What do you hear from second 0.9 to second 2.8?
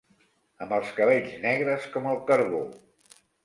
cabells negres com el carbó